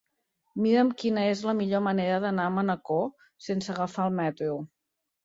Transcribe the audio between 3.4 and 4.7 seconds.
sense agafar el metro.